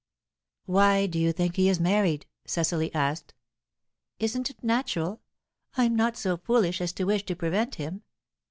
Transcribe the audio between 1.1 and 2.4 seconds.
you think he is married?"